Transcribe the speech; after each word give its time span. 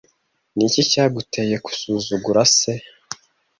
Niki 0.55 0.81
cyaguteye 0.91 1.55
kusuzugura 1.65 2.41
se 2.57 2.73